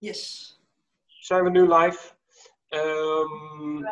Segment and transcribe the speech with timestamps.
[0.00, 0.54] Yes.
[1.06, 2.14] Zijn we nu live?
[2.68, 3.86] Um,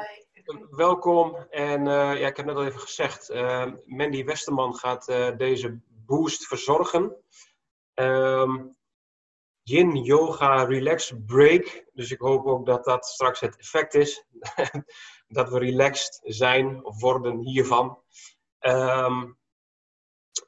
[0.71, 1.37] welkom.
[1.51, 5.81] En uh, ja, ik heb net al even gezegd, uh, Mandy Westerman gaat uh, deze
[5.87, 7.17] boost verzorgen.
[7.95, 8.77] Um,
[9.63, 11.85] Yin Yoga Relax Break.
[11.93, 14.25] Dus ik hoop ook dat dat straks het effect is.
[15.39, 18.03] dat we relaxed zijn of worden hiervan.
[18.61, 19.39] Um,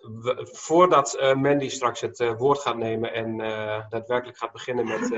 [0.00, 4.84] we, voordat uh, Mandy straks het uh, woord gaat nemen en uh, daadwerkelijk gaat beginnen
[4.84, 5.10] met,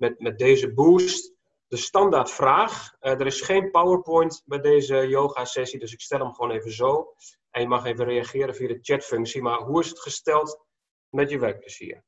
[0.00, 1.38] met, met deze boost.
[1.68, 2.96] De standaard vraag.
[3.00, 7.14] er is geen PowerPoint bij deze yoga sessie, dus ik stel hem gewoon even zo.
[7.50, 9.42] En je mag even reageren via de chatfunctie.
[9.42, 10.64] Maar hoe is het gesteld
[11.08, 12.04] met je werkplezier?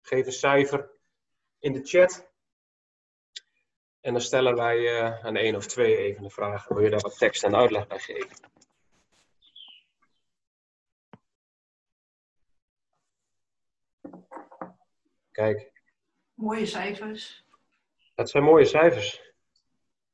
[0.00, 0.90] Geef een cijfer
[1.58, 2.30] in de chat.
[4.00, 7.00] En dan stellen wij uh, aan één of twee even de vraag: wil je daar
[7.00, 8.57] wat tekst en uitleg bij geven?
[15.38, 15.72] Kijk.
[16.34, 17.44] Mooie cijfers.
[18.14, 19.32] Dat zijn mooie cijfers.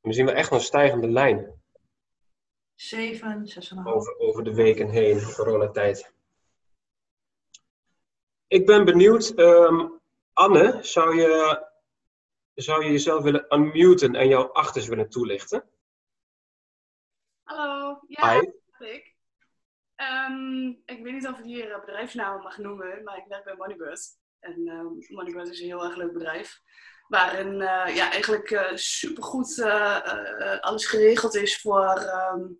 [0.01, 1.61] We zien wel echt een stijgende lijn.
[2.75, 3.83] 7, 6,5.
[3.83, 6.13] Over, over de weken heen, coronatijd.
[8.47, 9.99] Ik ben benieuwd, um,
[10.33, 11.65] Anne, zou je
[12.53, 15.69] zou je jezelf willen unmuten en jouw achters willen toelichten?
[17.43, 19.15] Hallo, ja, ik.
[19.95, 24.23] Um, ik weet niet of ik hier bedrijfsnamen mag noemen, maar ik werk bij Moneybird.
[24.45, 26.61] En um, Moneybird is een heel erg leuk bedrijf.
[27.07, 29.61] Waarin uh, ja, eigenlijk uh, supergoed
[30.61, 31.99] alles geregeld is voor,
[32.33, 32.59] um,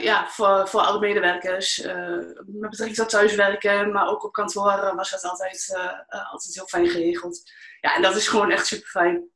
[0.00, 1.82] ja, voor, voor alle medewerkers.
[1.82, 5.74] met betrekking tot thuiswerken, maar ook op kantoor was dat altijd,
[6.08, 7.42] altijd heel fijn geregeld
[7.84, 9.30] ja, en dat is gewoon echt super fijn.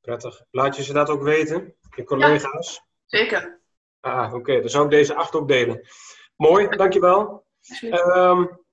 [0.00, 0.44] Prettig.
[0.50, 2.74] Laat je ze dat ook weten, je collega's?
[2.74, 2.82] Ja,
[3.18, 3.60] zeker.
[4.00, 4.36] Ah, oké.
[4.36, 4.60] Okay.
[4.60, 5.88] Dan zou ik deze acht ook delen.
[6.36, 7.46] Mooi, dankjewel.
[7.82, 8.63] Um,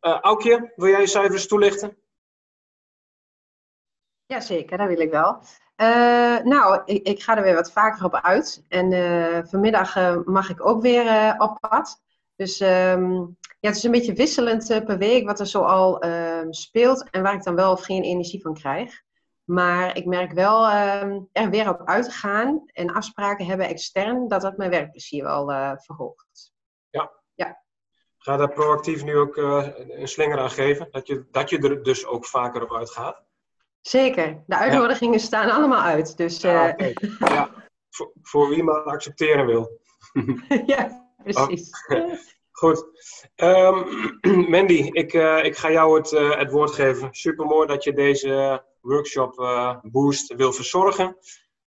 [0.00, 1.96] uh, Aukje, wil jij je cijfers toelichten?
[4.26, 5.42] Jazeker, dat wil ik wel.
[5.76, 8.64] Uh, nou, ik, ik, ga er weer wat vaker op uit.
[8.68, 9.94] En uh, vanmiddag
[10.24, 12.02] mag ik ook weer op pad.
[12.36, 17.10] Dus um, ja, het is een beetje wisselend per week wat er zoal uh, speelt
[17.10, 19.02] en waar ik dan wel of geen energie van krijg.
[19.44, 24.28] Maar ik merk wel uh, er weer op uit te gaan en afspraken hebben extern,
[24.28, 25.46] dat dat mijn werkplezier wel
[25.76, 26.52] verhoogt.
[26.90, 27.19] Ja.
[28.22, 31.82] Ga daar proactief nu ook uh, een slinger aan geven, dat je, dat je er
[31.82, 33.22] dus ook vaker op uitgaat?
[33.80, 34.42] Zeker.
[34.46, 35.24] De uitnodigingen ja.
[35.24, 36.16] staan allemaal uit.
[36.16, 36.94] Dus, ja, okay.
[37.18, 37.50] ja.
[37.90, 39.80] Voor, voor, wie maar accepteren wil.
[40.66, 41.70] ja, precies.
[41.88, 42.12] Oh.
[42.60, 42.84] Goed.
[43.36, 43.86] Um,
[44.52, 47.08] Mandy, ik, uh, ik ga jou het, het woord geven.
[47.10, 49.34] Super mooi dat je deze workshop
[49.82, 51.16] boost wil verzorgen.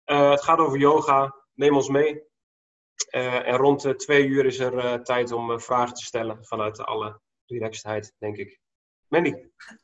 [0.03, 1.36] het gaat over yoga.
[1.53, 2.24] Neem ons mee.
[3.09, 8.38] En rond twee uur is er tijd om vragen te stellen vanuit alle relaxedheid, denk
[8.38, 8.59] ik.
[9.08, 9.34] Mandy.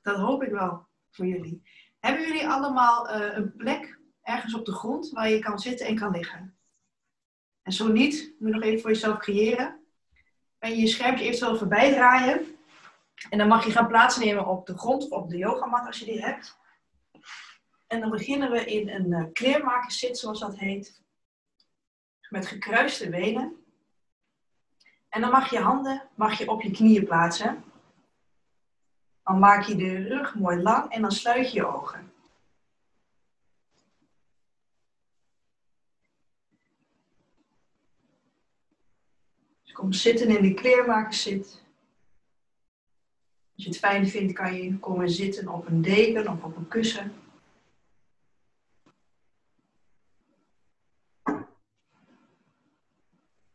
[0.01, 1.61] Dat hoop ik wel voor jullie.
[1.99, 6.11] Hebben jullie allemaal een plek ergens op de grond waar je kan zitten en kan
[6.11, 6.57] liggen?
[7.61, 9.85] En zo niet, moet je nog even voor jezelf creëren
[10.59, 12.57] en je schermpje eventueel voorbij draaien.
[13.29, 16.05] En dan mag je gaan plaatsnemen op de grond of op de yogamat als je
[16.05, 16.57] die hebt.
[17.87, 21.01] En dan beginnen we in een kleermakerszit, zoals dat heet.
[22.29, 23.63] Met gekruiste benen.
[25.09, 27.63] En dan mag je handen mag je op je knieën plaatsen.
[29.23, 32.11] Dan maak je de rug mooi lang en dan sluit je je ogen.
[39.79, 41.63] Kom zitten in de kleermakerszit.
[43.55, 46.67] Als je het fijn vindt, kan je komen zitten op een deken of op een
[46.67, 47.13] kussen.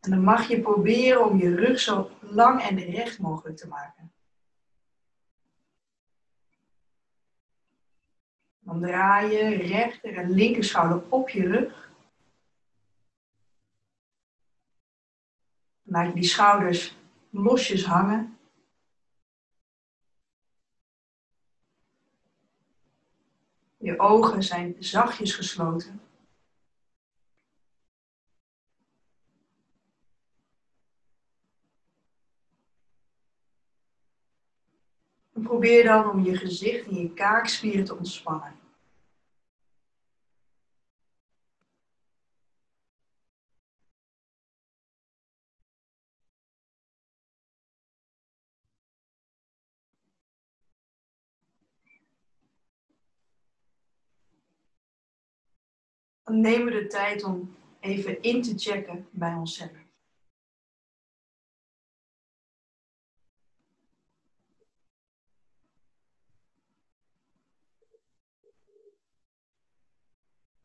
[0.04, 4.12] En dan mag je proberen om je rug zo lang en recht mogelijk te maken.
[8.59, 11.91] Dan draai je rechter en linker schouder op je rug.
[15.82, 16.97] Laat je die schouders
[17.31, 18.38] losjes hangen.
[23.77, 26.01] Je ogen zijn zachtjes gesloten.
[35.44, 38.62] Probeer dan om je gezicht en je kaakspieren te ontspannen.
[56.34, 59.84] dan nemen we de tijd om even in te checken bij onszelf.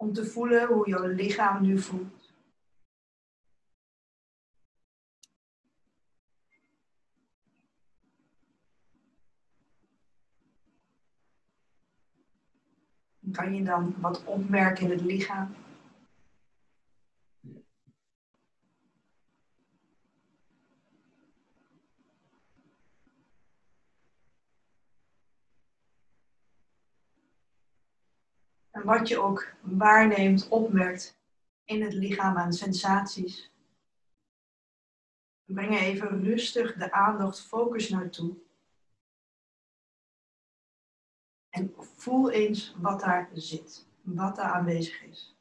[0.02, 2.34] Om te voelen hoe jouw lichaam nu voelt.
[13.32, 15.56] Kan je dan wat opmerken in het lichaam?
[28.80, 31.20] En wat je ook waarneemt, opmerkt
[31.64, 33.52] in het lichaam aan sensaties.
[35.46, 38.38] Breng even rustig de aandacht, focus naartoe.
[41.50, 45.39] En voel eens wat daar zit, wat daar aanwezig is.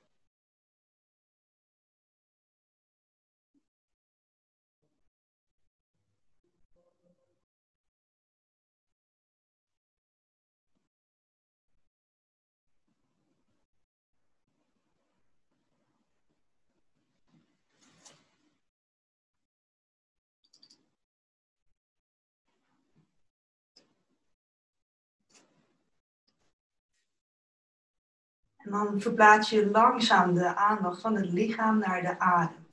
[28.69, 32.67] En dan verplaats je langzaam de aandacht van het lichaam naar de adem.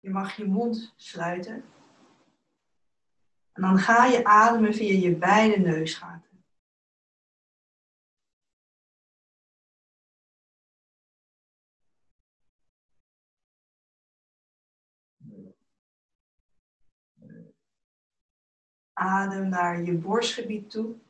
[0.00, 1.64] Je mag je mond sluiten.
[3.52, 6.44] En dan ga je ademen via je beide neusgaten.
[18.92, 21.05] Adem naar je borstgebied toe.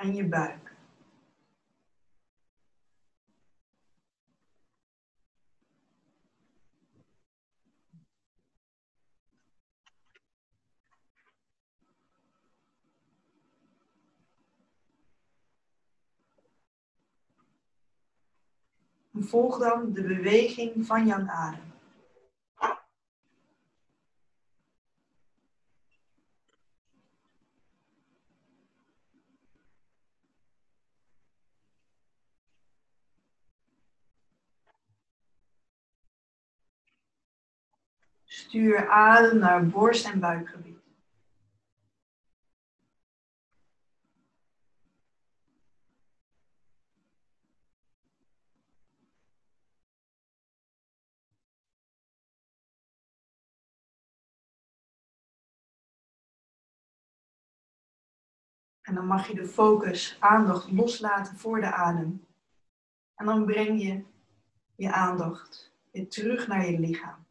[0.00, 0.68] En je buik.
[19.22, 21.69] volg dan de beweging van jouw adem.
[38.50, 40.78] Stuur adem naar borst- en buikgebied.
[58.80, 62.26] En dan mag je de focus, aandacht loslaten voor de adem.
[63.14, 64.04] En dan breng je
[64.76, 67.28] je aandacht weer terug naar je lichaam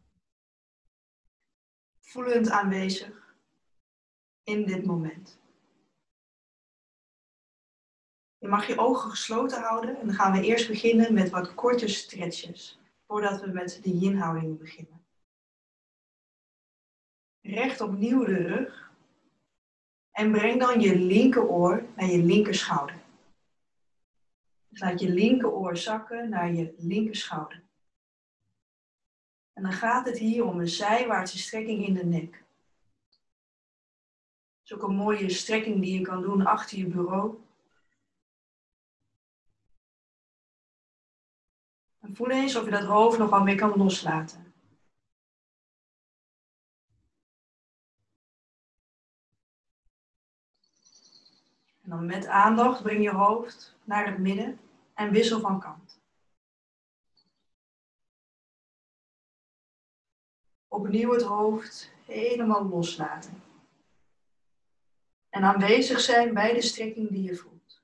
[2.09, 3.35] voelend aanwezig
[4.43, 5.39] in dit moment.
[8.37, 11.87] Je mag je ogen gesloten houden en dan gaan we eerst beginnen met wat korte
[11.87, 15.05] stretches voordat we met de yin-houding beginnen.
[17.41, 18.91] Recht opnieuw de rug
[20.11, 23.03] en breng dan je linkeroor naar je linkerschouder.
[24.67, 27.68] Dus laat je linkeroor zakken naar je linkerschouder.
[29.59, 32.31] En dan gaat het hier om een zijwaartse strekking in de nek.
[32.31, 32.43] Dat
[34.63, 37.37] is ook een mooie strekking die je kan doen achter je bureau.
[41.99, 44.53] En voel eens of je dat hoofd nog wel meer kan loslaten.
[51.81, 54.59] En dan met aandacht breng je hoofd naar het midden
[54.93, 55.98] en wissel van kant.
[60.69, 63.43] Opnieuw het hoofd helemaal loslaten.
[65.29, 67.81] En aanwezig zijn bij de strekking die je voelt.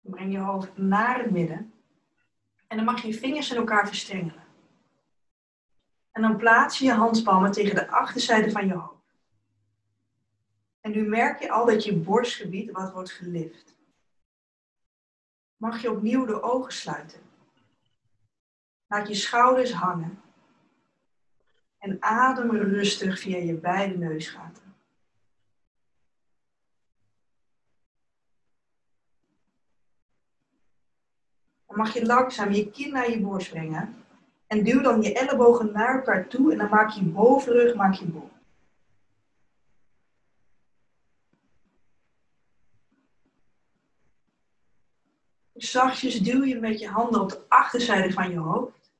[0.00, 1.72] Breng je hoofd naar het midden.
[2.66, 4.44] En dan mag je vingers in elkaar verstrengelen.
[6.10, 9.01] En dan plaats je je handpalmen tegen de achterzijde van je hoofd.
[10.82, 13.76] En nu merk je al dat je borstgebied wat wordt gelift.
[15.56, 17.20] Mag je opnieuw de ogen sluiten.
[18.86, 20.20] Laat je schouders hangen.
[21.78, 24.74] En adem rustig via je beide neusgaten.
[31.66, 34.04] Dan mag je langzaam je kin naar je borst brengen.
[34.46, 38.04] En duw dan je ellebogen naar elkaar toe en dan maak je bovenrug maak je
[38.04, 38.30] bol.
[45.62, 48.92] Zachtjes duw je met je handen op de achterzijde van je hoofd.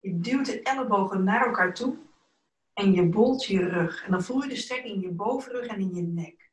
[0.00, 1.98] Je duwt de ellebogen naar elkaar toe
[2.72, 4.04] en je bolt je rug.
[4.04, 6.50] En dan voel je de strekking in je bovenrug en in je nek.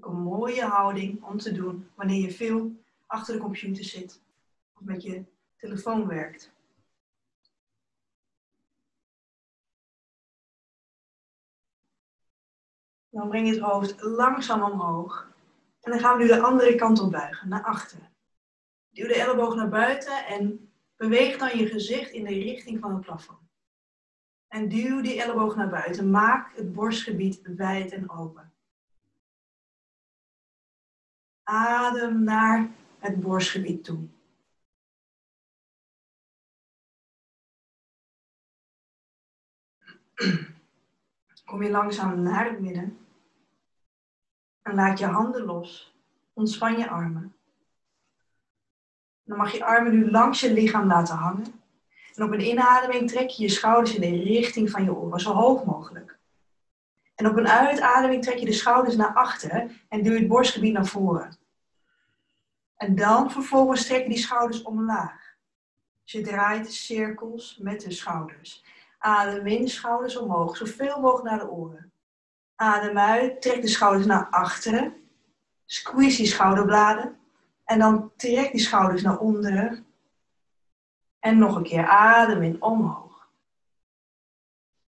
[0.00, 2.72] Een mooie houding om te doen wanneer je veel
[3.06, 4.22] achter de computer zit
[4.74, 5.24] of met je
[5.56, 6.52] telefoon werkt.
[13.10, 15.29] Dan breng je het hoofd langzaam omhoog.
[15.90, 17.98] En dan gaan we nu de andere kant op buigen, naar achter.
[18.90, 23.00] Duw de elleboog naar buiten en beweeg dan je gezicht in de richting van het
[23.00, 23.38] plafond.
[24.48, 26.10] En duw die elleboog naar buiten.
[26.10, 28.52] Maak het borstgebied wijd en open.
[31.42, 34.08] Adem naar het borstgebied toe.
[41.44, 42.98] Kom je langzaam naar het midden.
[44.62, 45.94] En laat je handen los.
[46.32, 47.34] Ontspan je armen.
[49.24, 51.60] Dan mag je armen nu langs je lichaam laten hangen.
[52.14, 55.32] En op een inademing trek je je schouders in de richting van je oren, zo
[55.32, 56.18] hoog mogelijk.
[57.14, 60.86] En op een uitademing trek je de schouders naar achteren en duw het borstgebied naar
[60.86, 61.38] voren.
[62.76, 65.36] En dan vervolgens trek je die schouders omlaag.
[66.02, 68.64] Dus je draait cirkels met de schouders.
[68.98, 71.89] Adem in, schouders omhoog, zoveel mogelijk naar de oren.
[72.60, 75.08] Adem uit, trek de schouders naar achteren.
[75.64, 77.18] Squeeze die schouderbladen.
[77.64, 79.86] En dan trek die schouders naar onderen.
[81.18, 83.30] En nog een keer adem in omhoog.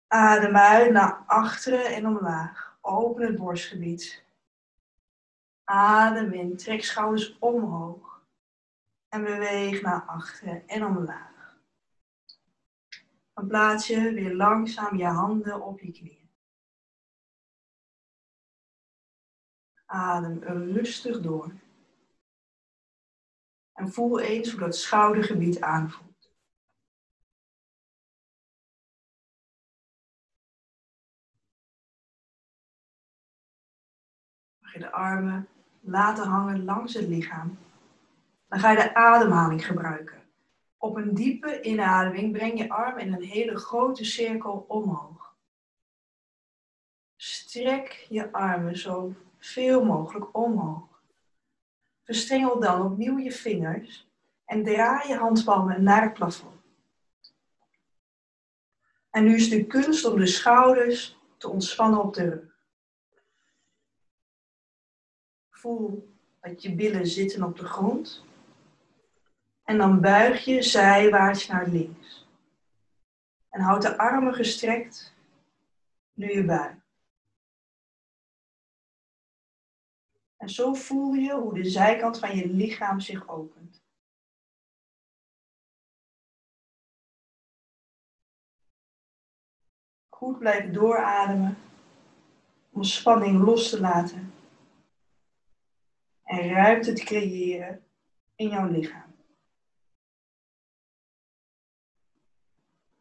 [0.06, 2.78] Adem uit naar achteren en omlaag.
[2.80, 4.24] Open het borstgebied.
[5.64, 8.22] Adem in, trek schouders omhoog.
[9.08, 11.58] En beweeg naar achteren en omlaag.
[13.34, 16.23] Dan plaats je weer langzaam je handen op je knieën.
[19.86, 21.52] Adem rustig door.
[23.72, 26.32] En voel eens hoe dat schoudergebied aanvoelt.
[34.58, 35.48] Mag je de armen
[35.80, 37.58] laten hangen langs het lichaam.
[38.48, 40.22] Dan ga je de ademhaling gebruiken.
[40.76, 45.36] Op een diepe inademing breng je arm in een hele grote cirkel omhoog.
[47.16, 49.14] Strek je armen zo
[49.44, 51.02] veel mogelijk omhoog.
[52.02, 54.08] Verstrengel dan opnieuw je vingers
[54.44, 56.62] en draai je handpalmen naar het plafond.
[59.10, 62.58] En nu is de kunst om de schouders te ontspannen op de rug.
[65.50, 68.24] Voel dat je billen zitten op de grond.
[69.64, 72.28] En dan buig je zijwaarts naar links.
[73.48, 75.14] En houd de armen gestrekt
[76.12, 76.83] nu je buigt.
[80.44, 83.82] En zo voel je hoe de zijkant van je lichaam zich opent.
[90.08, 91.56] Goed blijven doorademen
[92.70, 94.34] om spanning los te laten
[96.22, 97.84] en ruimte te creëren
[98.34, 99.14] in jouw lichaam.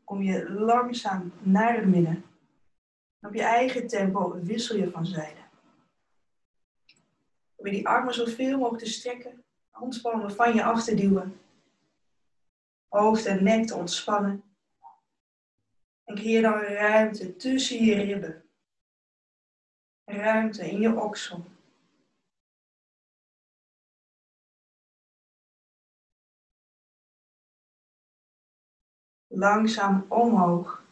[0.04, 2.26] Kom je langzaam naar het midden.
[3.20, 5.43] Op je eigen tempo wissel je van zijde.
[7.64, 9.44] Probeer die armen zoveel mogelijk te strekken.
[9.70, 11.42] Handpalmen van je af te duwen.
[12.88, 14.44] Hoofd en nek te ontspannen.
[16.04, 18.44] En creëer dan ruimte tussen je ribben.
[20.04, 21.46] Ruimte in je oksel.
[29.28, 30.84] Langzaam omhoog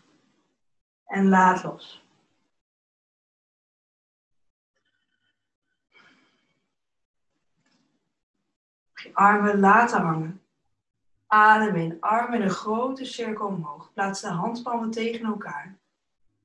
[1.06, 2.01] en laat los.
[9.04, 10.42] Je armen laten hangen.
[11.28, 13.94] Adem in, armen in een grote cirkel omhoog.
[13.94, 15.78] Plaats de handpalmen tegen elkaar.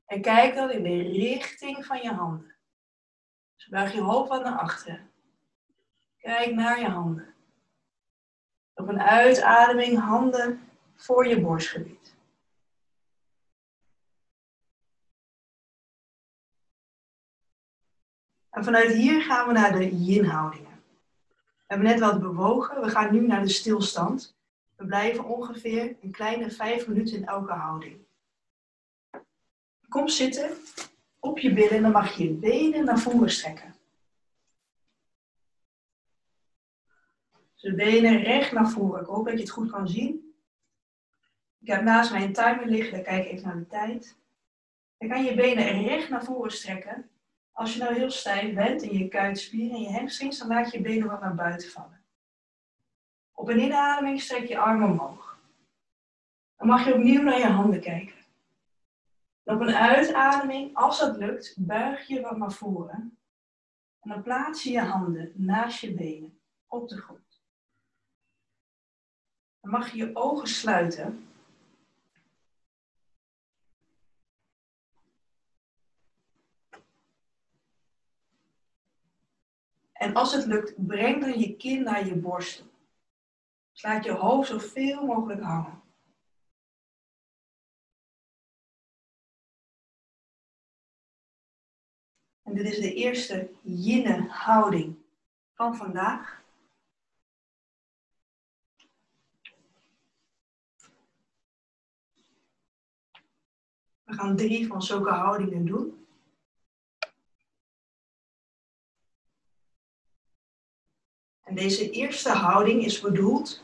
[0.06, 2.54] En kijk dan in de richting van je handen.
[3.56, 5.10] Dus buig je hoofd wat naar achteren.
[6.18, 7.34] Kijk naar je handen.
[8.74, 12.14] Op een uitademing handen voor je borstgebied.
[18.50, 20.75] En vanuit hier gaan we naar de yin-houdingen.
[21.66, 22.80] We hebben net wat bewogen.
[22.80, 24.36] We gaan nu naar de stilstand.
[24.76, 28.06] We blijven ongeveer een kleine vijf minuten in elke houding.
[29.88, 30.50] Kom zitten
[31.18, 33.74] op je billen en dan mag je je benen naar voren strekken.
[37.54, 39.00] Dus de benen recht naar voren.
[39.00, 40.34] Ik hoop dat je het goed kan zien.
[41.58, 44.16] Ik heb naast mij een timer liggen, dan kijk even naar de tijd.
[44.98, 47.10] Dan kan je je benen recht naar voren strekken.
[47.56, 50.76] Als je nou heel stijf bent in je kuitspieren en je hamstrings, dan laat je
[50.76, 52.04] je benen wat naar buiten vallen.
[53.32, 55.38] Op een inademing strek je armen omhoog.
[56.56, 58.14] Dan mag je opnieuw naar je handen kijken.
[59.44, 63.18] op een uitademing, als dat lukt, buig je wat naar voren.
[64.00, 67.42] En dan plaats je je handen naast je benen op de grond.
[69.60, 71.28] Dan mag je je ogen sluiten.
[79.98, 82.64] En als het lukt, breng dan je kin naar je borst.
[83.72, 85.82] Slaat je hoofd zoveel mogelijk hangen.
[92.42, 94.96] En dit is de eerste yin houding
[95.54, 96.44] van vandaag.
[104.04, 106.05] We gaan drie van zulke houdingen doen.
[111.46, 113.62] En deze eerste houding is bedoeld,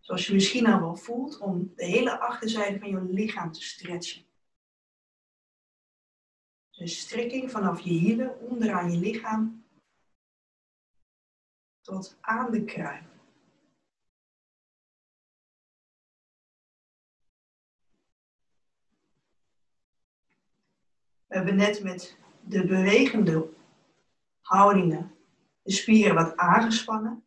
[0.00, 4.24] zoals je misschien al wel voelt, om de hele achterzijde van je lichaam te stretchen.
[6.70, 9.64] Een strekking vanaf je hielen onderaan je lichaam
[11.80, 13.06] tot aan de kruin.
[21.26, 23.48] We hebben net met de bewegende
[24.40, 25.16] houdingen
[25.62, 27.26] de spieren wat aangespannen.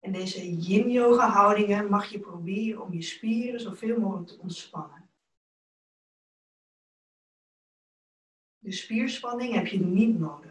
[0.00, 5.08] En deze yin-yoga houdingen mag je proberen om je spieren zoveel mogelijk te ontspannen.
[8.58, 10.50] De spierspanning heb je niet nodig.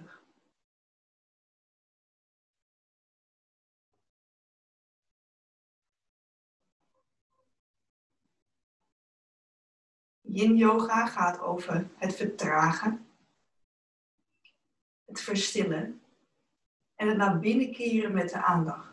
[10.22, 13.09] Yin yoga gaat over het vertragen,
[15.10, 16.02] het verstillen
[16.96, 18.88] en het naar binnen keren met de aandacht.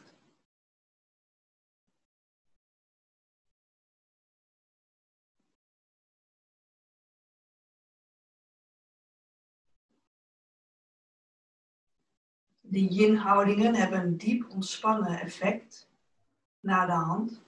[12.60, 15.90] De yin-houdingen hebben een diep ontspannen effect
[16.60, 17.44] na de hand.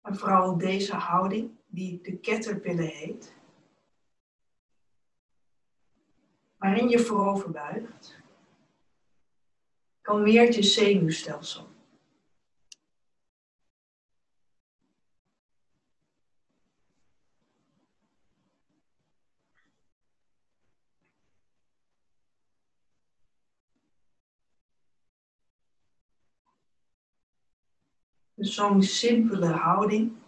[0.00, 3.34] En vooral deze houding, die de caterpillar heet,
[6.58, 8.16] waarin je voorover buigt,
[10.00, 11.68] kalmeert je zenuwstelsel.
[28.34, 30.24] Dus zo'n simpele houding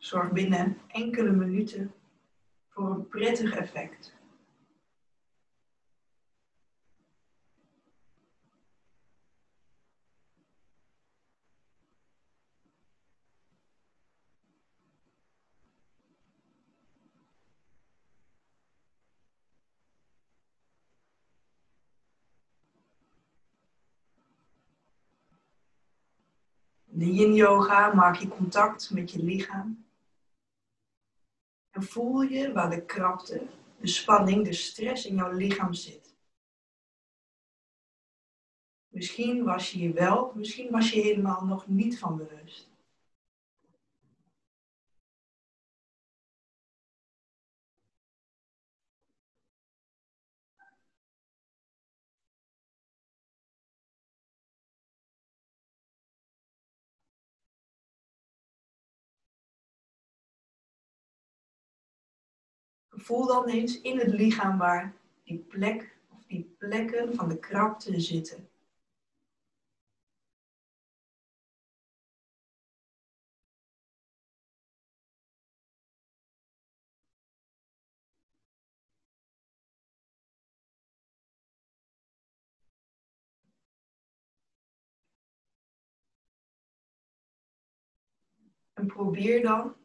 [0.00, 1.92] zorgt binnen enkele minuten
[2.68, 4.18] voor een prettig effect.
[27.00, 29.89] de yin yoga maak je contact met je lichaam.
[31.70, 33.46] En voel je waar de krapte,
[33.80, 36.14] de spanning, de stress in jouw lichaam zit.
[38.88, 42.70] Misschien was je hier wel, misschien was je helemaal nog niet van bewust.
[63.00, 68.00] Voel dan eens in het lichaam waar die plek of die plekken van de krapte
[68.00, 68.48] zitten.
[88.72, 89.79] En probeer dan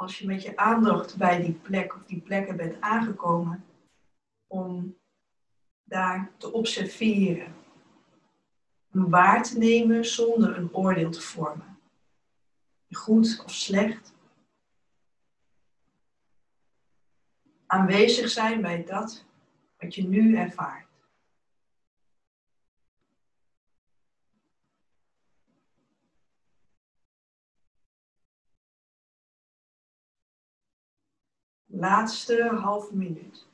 [0.00, 3.64] als je met je aandacht bij die plek of die plekken bent aangekomen,
[4.46, 4.96] om
[5.84, 7.54] daar te observeren.
[8.92, 11.78] Om waar te nemen zonder een oordeel te vormen.
[12.90, 14.12] Goed of slecht.
[17.66, 19.24] Aanwezig zijn bij dat
[19.78, 20.89] wat je nu ervaart.
[31.72, 33.46] Laatste halve minuut.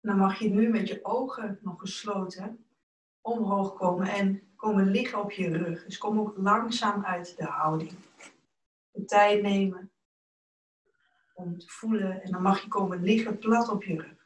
[0.00, 2.67] Dan mag je nu met je ogen nog gesloten
[3.28, 5.84] omhoog komen en komen liggen op je rug.
[5.84, 7.92] Dus kom ook langzaam uit de houding.
[8.90, 9.90] De tijd nemen
[11.34, 14.16] om te voelen en dan mag je komen liggen plat op je rug.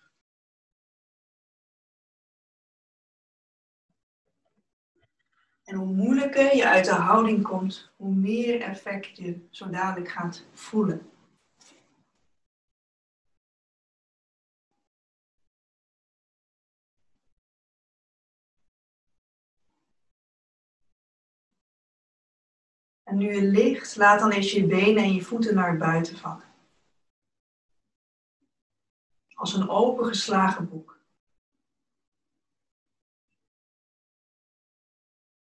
[5.65, 10.47] En hoe moeilijker je uit de houding komt, hoe meer effect je zo dadelijk gaat
[10.53, 11.12] voelen.
[23.13, 26.45] En nu je ligt, laat dan eens je benen en je voeten naar buiten vallen.
[29.35, 30.99] Als een opengeslagen boek.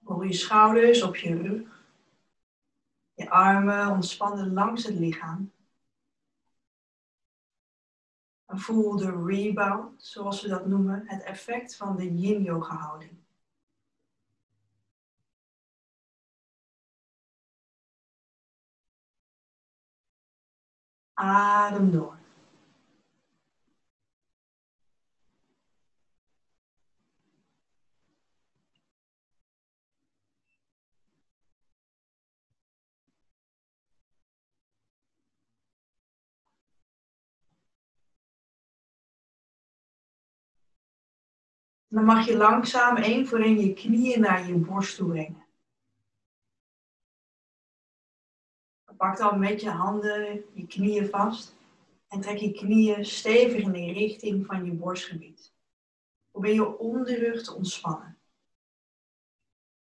[0.03, 1.85] Rol je schouders op je rug.
[3.15, 5.53] Je armen ontspannen langs het lichaam.
[8.45, 13.24] En voel de rebound, zoals we dat noemen, het effect van de yin-yoga houding.
[21.15, 22.19] Adem door.
[41.89, 45.44] Dan mag je langzaam één voor één je knieën naar je borst toe brengen.
[48.97, 51.57] Pak dan met je handen je knieën vast
[52.09, 55.53] en trek je knieën stevig in de richting van je borstgebied.
[56.31, 58.19] Probeer je onderrug te ontspannen.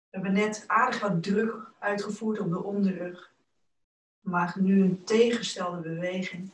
[0.09, 3.33] We hebben net aardig wat druk uitgevoerd op de onderrug.
[4.19, 6.51] Maken nu een tegengestelde beweging.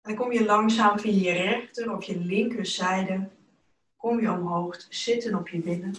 [0.00, 3.28] Dan kom je langzaam via je rechter of je linkerzijde,
[3.96, 5.94] kom je omhoog zitten op je binnen.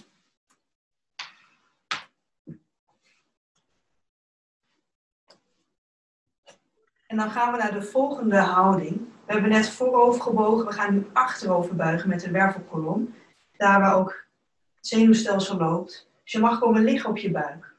[7.08, 8.96] En dan gaan we naar de volgende houding.
[8.96, 13.14] We hebben net voorover gebogen, we gaan nu achterover buigen met de wervelkolom.
[13.56, 14.26] Daar waar ook
[14.74, 16.08] het zenuwstelsel loopt.
[16.22, 17.74] Dus je mag komen liggen op je buik.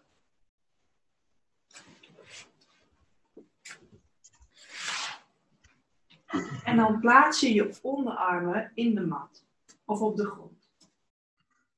[6.63, 9.44] En dan plaats je je onderarmen in de mat
[9.86, 10.70] of op de grond.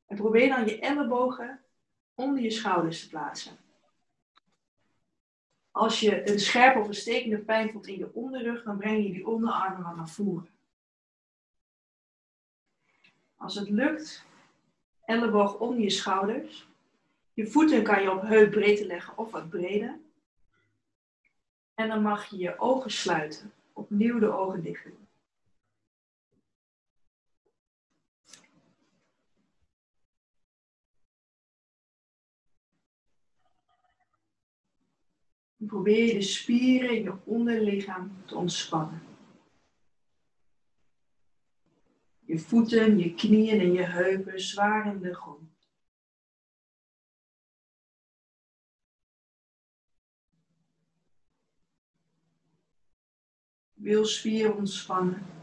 [0.07, 1.59] En probeer dan je ellebogen
[2.15, 3.57] onder je schouders te plaatsen.
[5.71, 9.11] Als je een scherpe of een stekende pijn voelt in je onderrug, dan breng je
[9.11, 10.49] die onderarmen wat naar voren.
[13.35, 14.25] Als het lukt,
[15.05, 16.67] elleboog onder je schouders.
[17.33, 19.99] Je voeten kan je op heupbreedte leggen of wat breder.
[21.73, 23.53] En dan mag je je ogen sluiten.
[23.73, 25.00] Opnieuw de ogen dicht doen.
[35.67, 39.01] Probeer je de spieren in je onderlichaam te ontspannen.
[42.25, 45.49] Je voeten, je knieën en je heupen zwaar in de grond.
[53.73, 55.40] Wilspier ontspannen.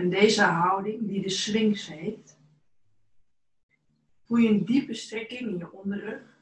[0.00, 2.38] En deze houding, die de Sphinx heet,
[4.24, 6.38] voel je een diepe strekking in je onderrug.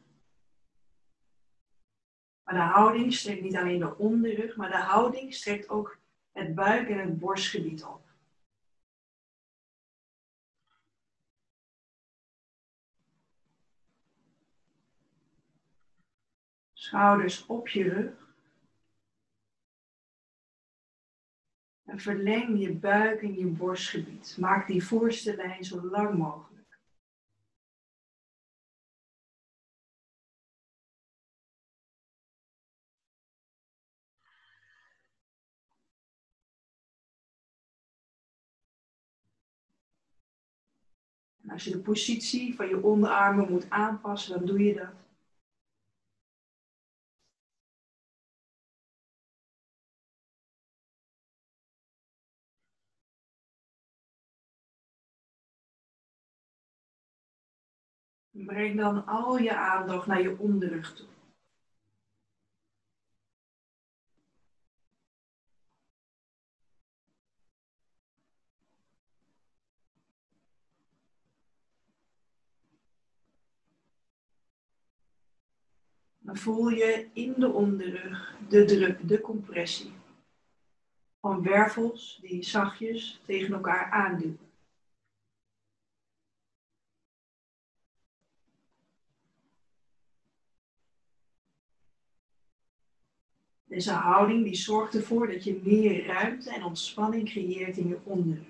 [2.44, 5.98] Maar de houding strekt niet alleen de onderrug, maar de houding strekt ook
[6.32, 8.02] het buik- en het borstgebied op.
[16.72, 18.27] Schouders op je rug.
[21.88, 24.36] En verleng je buik en je borstgebied.
[24.38, 26.78] Maak die voorste lijn zo lang mogelijk.
[41.48, 45.07] Als je de positie van je onderarmen moet aanpassen, dan doe je dat.
[58.48, 61.06] Breng dan al je aandacht naar je onderrug toe.
[76.18, 79.92] Dan voel je in de onderrug de druk, de compressie
[81.20, 84.47] van wervels die zachtjes tegen elkaar aanduwen.
[93.78, 98.46] Deze houding die zorgt ervoor dat je meer ruimte en ontspanning creëert in je onderrug.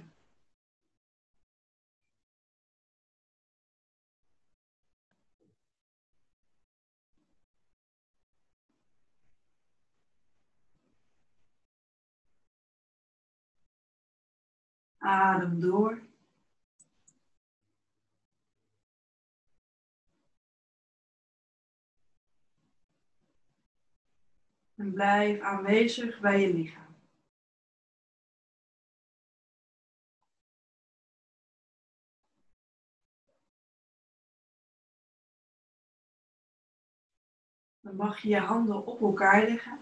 [14.99, 16.08] Adem door.
[24.89, 26.87] En blijf aanwezig bij je lichaam.
[37.81, 39.79] Dan mag je je handen op elkaar leggen.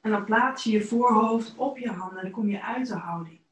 [0.00, 2.16] En dan plaats je je voorhoofd op je handen.
[2.16, 3.43] En dan kom je uit de houding.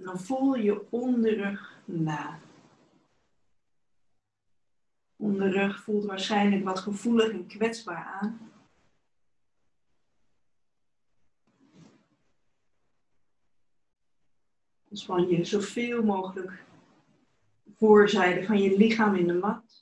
[0.00, 2.38] En dan voel je onderrug na.
[5.16, 8.52] Onderrug voelt waarschijnlijk wat gevoelig en kwetsbaar aan.
[14.88, 16.64] Ontspan je zoveel mogelijk
[17.76, 19.79] voorzijde van je lichaam in de mat.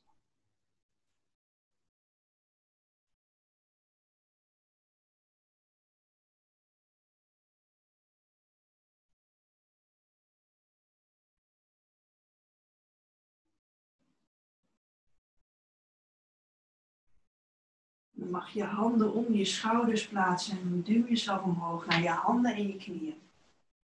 [18.30, 22.66] Mag je handen om je schouders plaatsen en duw jezelf omhoog naar je handen en
[22.66, 23.20] je knieën.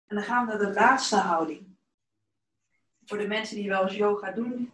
[0.07, 1.67] En dan gaan we naar de laatste houding.
[3.05, 4.71] Voor de mensen die wel eens yoga doen,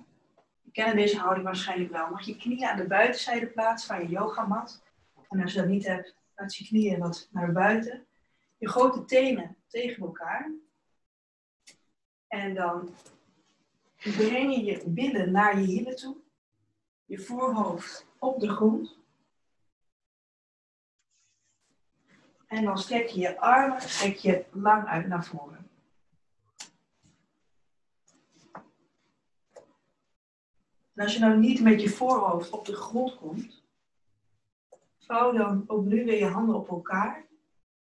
[0.62, 2.10] die kennen deze houding waarschijnlijk wel.
[2.10, 4.84] Mag je knieën aan de buitenzijde plaatsen van je yogamat.
[5.30, 8.06] En als je dat niet hebt, laat je knieën wat naar buiten.
[8.58, 10.51] Je grote tenen tegen elkaar.
[12.28, 12.89] En dan
[13.99, 16.15] breng je je billen naar je hielen toe.
[17.06, 19.04] Je voorhoofd op de grond.
[22.47, 25.69] En dan strek je je armen strek je lang uit naar voren.
[30.93, 33.63] En als je nou niet met je voorhoofd op de grond komt,
[34.97, 37.25] vouw dan ook nu weer je handen op elkaar.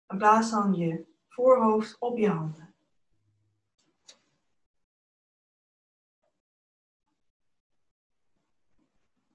[0.07, 2.73] En plaats dan je voorhoofd op je handen.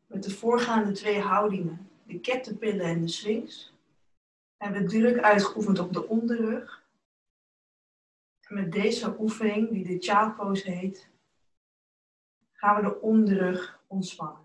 [0.06, 3.75] Met de voorgaande twee houdingen, de kettenpillen en de swings,
[4.56, 6.84] hebben druk uitgeoefend op de onderrug.
[8.40, 11.10] En met deze oefening, die de child heet,
[12.52, 14.44] gaan we de onderrug ontspannen.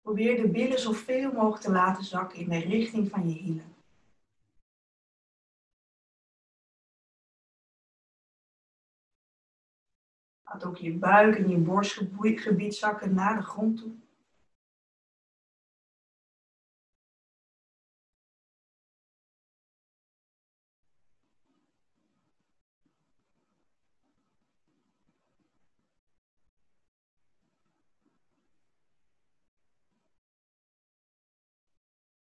[0.00, 3.77] Probeer de billen zoveel mogelijk te laten zakken in de richting van je hielen.
[10.48, 13.92] Laat ook je buik en je borstgebied zakken naar de grond toe.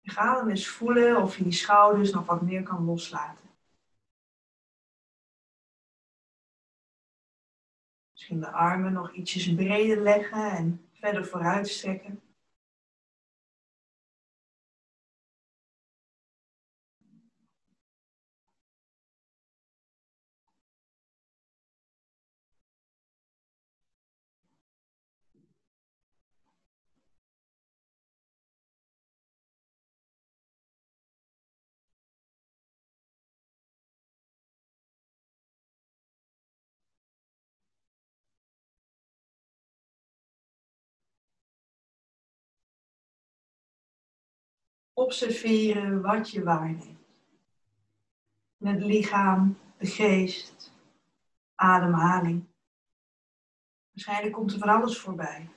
[0.03, 3.44] Ga dan eens voelen of je die schouders nog wat meer kan loslaten.
[8.25, 12.21] Misschien de armen nog ietsjes breder leggen en verder vooruit strekken.
[45.05, 46.93] Observeren wat je waarneemt.
[48.59, 50.73] in het lichaam, de geest,
[51.55, 52.45] ademhaling.
[53.91, 55.49] Waarschijnlijk komt er van alles voorbij.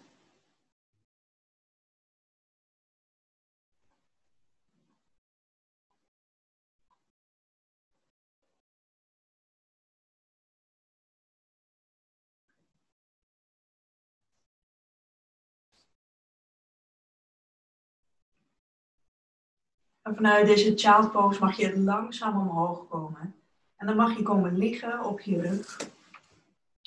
[20.07, 23.35] En vanuit deze child pose mag je langzaam omhoog komen.
[23.75, 25.89] En dan mag je komen liggen op je rug.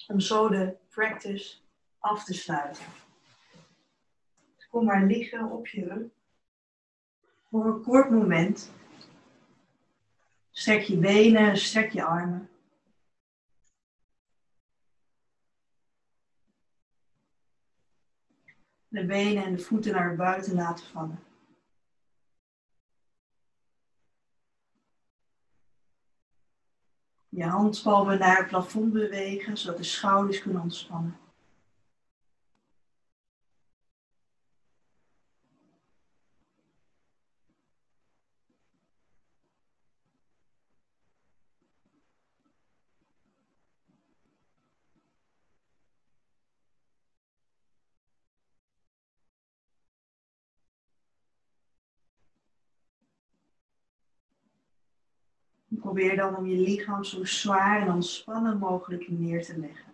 [0.06, 1.56] Om zo de practice
[1.98, 2.84] af te sluiten.
[4.56, 6.06] Dus kom maar liggen op je rug.
[7.50, 8.70] Voor een kort moment.
[10.50, 12.48] Strek je benen, strek je armen.
[18.88, 21.29] De benen en de voeten naar buiten laten vallen.
[27.40, 31.16] Je handpalmen naar het plafond bewegen, zodat de schouders kunnen ontspannen.
[55.80, 59.89] Probeer dan om je lichaam zo zwaar en ontspannen mogelijk neer te leggen.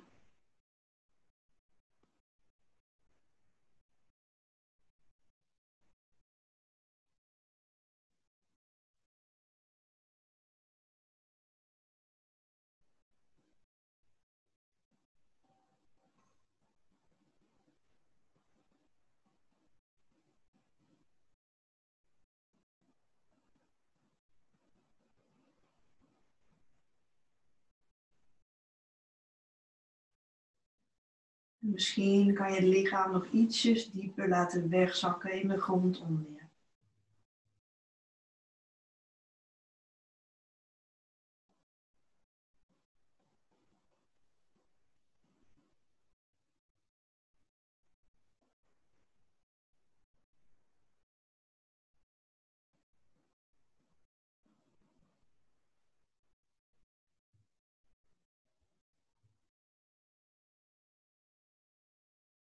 [31.73, 36.46] Misschien kan je het lichaam nog ietsjes dieper laten wegzakken in de grond onder je.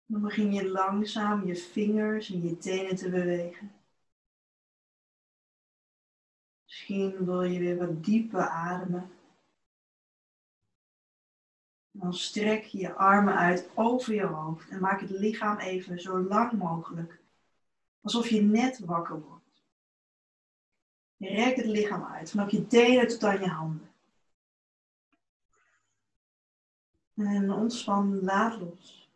[0.09, 3.71] Dan begin je langzaam je vingers en je tenen te bewegen.
[6.63, 9.11] Misschien wil je weer wat dieper ademen.
[11.91, 16.19] Dan strek je je armen uit over je hoofd en maak het lichaam even zo
[16.19, 17.19] lang mogelijk.
[18.01, 19.63] Alsof je net wakker wordt.
[21.15, 23.91] Je rekt het lichaam uit, vanaf je tenen tot aan je handen.
[27.13, 29.06] En ontspan, laat los.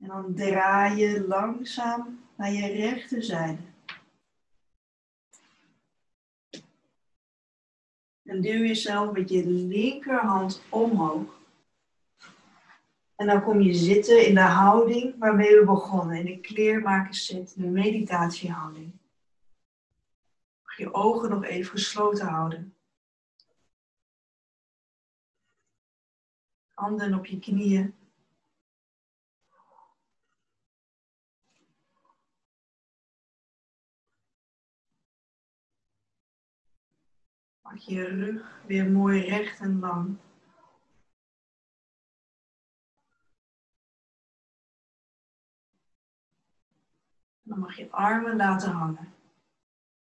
[0.00, 3.62] En dan draai je langzaam naar je rechterzijde.
[8.22, 11.38] En duw jezelf met je linkerhand omhoog.
[13.16, 17.66] En dan kom je zitten in de houding waarmee we begonnen, in de kleermakerszit, de
[17.66, 18.92] meditatiehouding.
[20.62, 22.74] Mag je ogen nog even gesloten houden.
[26.74, 27.99] Handen op je knieën.
[37.70, 40.16] Maak je rug weer mooi recht en lang.
[47.42, 49.12] Dan mag je armen laten hangen.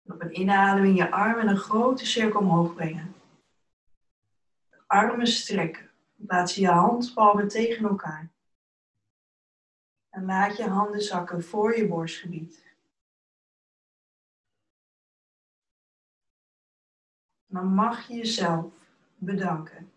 [0.05, 3.15] op een inademing je armen een grote cirkel omhoog brengen.
[4.87, 5.91] armen strekken.
[6.17, 8.31] Plaats je handpalmen tegen elkaar.
[10.11, 12.74] En laat je handen zakken voor je borstgebied.
[17.55, 18.73] Maar mag je jezelf
[19.17, 19.93] bedanken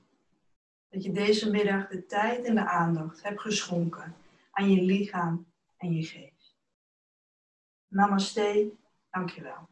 [0.90, 4.16] dat je deze middag de tijd en de aandacht hebt geschonken
[4.52, 5.46] aan je lichaam
[5.78, 6.56] en je geest.
[7.88, 8.72] Namaste,
[9.10, 9.70] dankjewel.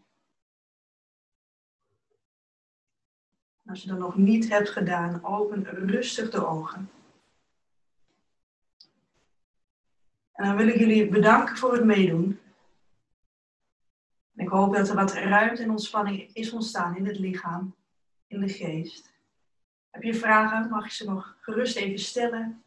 [3.65, 6.89] Als je dat nog niet hebt gedaan, open rustig de ogen.
[10.31, 12.39] En dan wil ik jullie bedanken voor het meedoen.
[14.35, 17.75] Ik hoop dat er wat ruimte en ontspanning is ontstaan in het lichaam,
[18.27, 19.13] in de geest.
[19.89, 22.63] Heb je vragen, mag je ze nog gerust even stellen.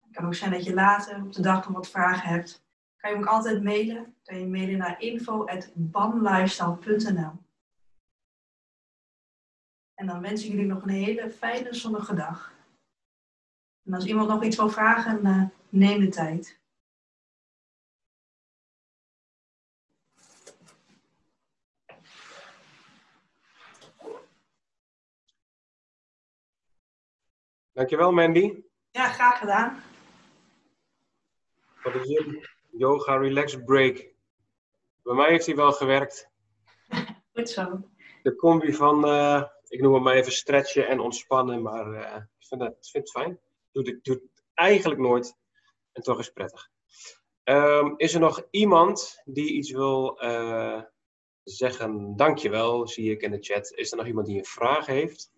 [0.00, 2.64] Het kan ook zijn dat je later op de dag nog wat vragen hebt.
[2.96, 4.14] Kan je ook altijd mailen.
[4.24, 7.32] Kan je mailen naar info.banlifestyle.nl
[9.94, 12.52] En dan wens ik jullie nog een hele fijne zonnige dag.
[13.82, 16.59] En als iemand nog iets wil vragen, uh, neem de tijd.
[27.80, 28.62] Dankjewel Mandy.
[28.90, 29.82] Ja, graag gedaan.
[31.82, 33.96] Wat is je yoga relax break?
[35.02, 36.30] Bij mij heeft hij wel gewerkt.
[37.34, 37.88] Goed zo.
[38.22, 42.46] De combi van, uh, ik noem het maar even stretchen en ontspannen, maar uh, ik
[42.46, 43.40] vind het, vind het fijn.
[43.72, 45.36] Doe het, doe het eigenlijk nooit
[45.92, 46.70] en toch is het prettig.
[47.44, 50.82] Um, is er nog iemand die iets wil uh,
[51.42, 52.16] zeggen?
[52.16, 53.70] Dankjewel, zie ik in de chat.
[53.70, 55.32] Is er nog iemand die een vraag heeft?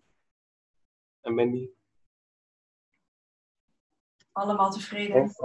[1.21, 1.69] En Mandy?
[4.33, 5.35] Allemaal tevreden.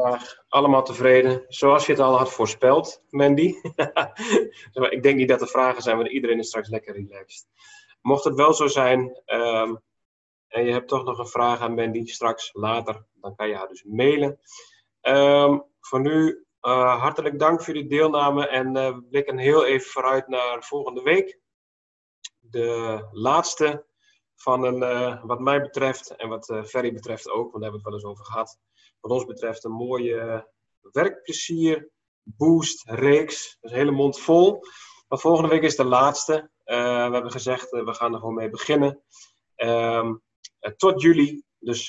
[0.48, 1.44] Allemaal tevreden.
[1.48, 3.54] Zoals je het al had voorspeld, Mandy.
[4.90, 7.46] ik denk niet dat er vragen zijn, want iedereen is straks lekker relaxed.
[8.00, 9.82] Mocht het wel zo zijn um,
[10.48, 13.68] en je hebt toch nog een vraag aan Mandy straks, later, dan kan je haar
[13.68, 14.40] dus mailen.
[15.02, 20.28] Um, voor nu uh, hartelijk dank voor jullie deelname en uh, blikken heel even vooruit
[20.28, 21.38] naar volgende week.
[22.38, 23.86] De laatste
[24.36, 27.76] van een, uh, wat mij betreft en wat Ferry betreft ook, want daar hebben we
[27.76, 28.58] het wel eens over gehad
[29.08, 30.48] wat ons betreft een mooie
[30.92, 31.90] werkplezier,
[32.22, 33.56] boost, reeks.
[33.60, 34.60] Dus hele mond vol.
[35.08, 36.50] Maar volgende week is de laatste.
[36.64, 39.02] Uh, we hebben gezegd, uh, we gaan er gewoon mee beginnen.
[39.56, 40.22] Um,
[40.60, 41.42] uh, tot juli.
[41.58, 41.88] Dus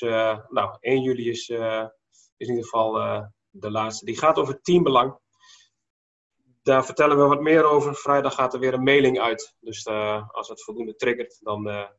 [0.49, 2.91] nou, 1 juli is, is in ieder geval
[3.49, 4.05] de laatste.
[4.05, 5.17] Die gaat over teambelang.
[6.61, 7.95] Daar vertellen we wat meer over.
[7.95, 9.55] Vrijdag gaat er weer een mailing uit.
[9.59, 9.87] Dus
[10.31, 11.89] als het voldoende triggert, dan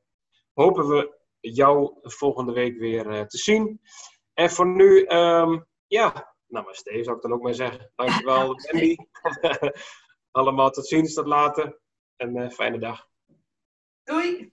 [0.53, 3.81] hopen we jou volgende week weer te zien.
[4.41, 7.93] En voor nu, um, ja, namaste zou ik dan ook maar zeggen.
[7.95, 8.97] Dankjewel, Andy.
[10.31, 11.81] Allemaal tot ziens, tot later.
[12.17, 13.09] En uh, fijne dag.
[14.03, 14.53] Doei.